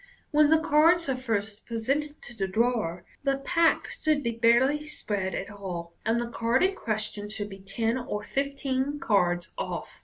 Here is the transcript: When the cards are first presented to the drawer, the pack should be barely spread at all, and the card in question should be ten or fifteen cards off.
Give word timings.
When 0.31 0.49
the 0.49 0.57
cards 0.57 1.07
are 1.09 1.15
first 1.15 1.67
presented 1.67 2.23
to 2.23 2.35
the 2.35 2.47
drawer, 2.47 3.05
the 3.21 3.37
pack 3.37 3.85
should 3.91 4.23
be 4.23 4.31
barely 4.31 4.83
spread 4.87 5.35
at 5.35 5.51
all, 5.51 5.93
and 6.03 6.19
the 6.19 6.31
card 6.31 6.63
in 6.63 6.73
question 6.73 7.29
should 7.29 7.49
be 7.51 7.59
ten 7.59 7.99
or 7.99 8.23
fifteen 8.23 8.97
cards 8.99 9.53
off. 9.59 9.99